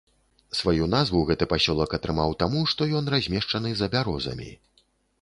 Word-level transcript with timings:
Сваю 0.59 0.87
назву 0.93 1.21
гэты 1.27 1.47
пасёлак 1.51 1.95
атрымаў 1.99 2.35
таму, 2.41 2.65
што 2.75 2.91
ён 3.03 3.15
размешчаны 3.17 3.69
за 3.83 3.93
бярозамі. 3.97 4.53